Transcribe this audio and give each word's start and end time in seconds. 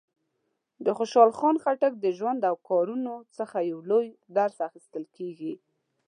د 0.85 0.87
خوشحال 0.97 1.31
خان 1.37 1.55
خټک 1.63 1.93
د 1.99 2.05
ژوند 2.17 2.41
او 2.49 2.55
کارونو 2.69 3.13
څخه 3.37 3.57
یو 3.71 3.79
لوی 3.91 4.07
درس 4.37 4.57
اخیستل 4.67 5.03
کېږي. 5.17 5.53